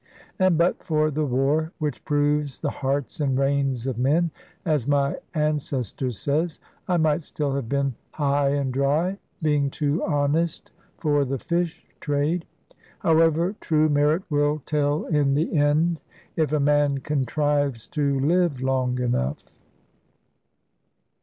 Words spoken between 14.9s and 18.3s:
in the end, if a man contrives to